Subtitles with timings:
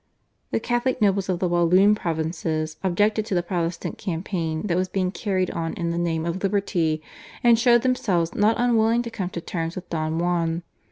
[0.49, 5.11] The Catholic nobles of the Walloon provinces objected to the Protestant campaign that was being
[5.11, 7.03] carried on in the name of liberty,
[7.43, 10.63] and showed themselves not unwilling to come to terms with Don Juan.